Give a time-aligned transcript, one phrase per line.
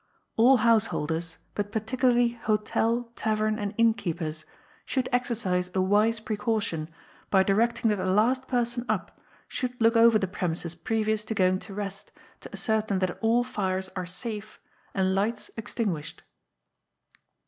[0.35, 4.45] All householders, but particularly hotel, tavern, and inn keepers,
[4.83, 6.89] should exercise a wise precaution
[7.29, 11.59] by directing that the last person up should look over the premises previous to going
[11.59, 14.59] to rest, to ascertain that all fires are safe
[14.95, 16.23] and lights extinguished.